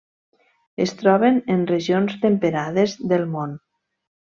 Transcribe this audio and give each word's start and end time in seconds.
Es 0.85 0.93
troben 1.01 1.39
en 1.57 1.63
regions 1.75 2.19
temperades 2.27 3.01
del 3.15 3.33
món. 3.39 3.57